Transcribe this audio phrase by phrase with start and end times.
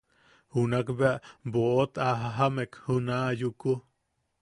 [0.55, 1.13] Junak bea
[1.51, 3.71] boʼot a jajamek juna Yuku.